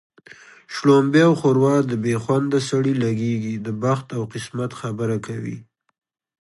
[0.73, 5.57] شلومبې او ښوروا د بې خونده سړي لږېږي د بخت او قسمت خبره کوي